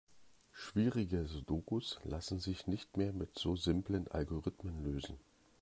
[0.51, 5.19] Schwierige Sudokus lassen sich nicht mehr mit so simplen Algorithmen lösen.